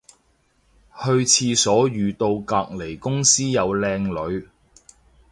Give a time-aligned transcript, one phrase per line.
[0.99, 4.49] 去廁所遇到隔離公司有靚女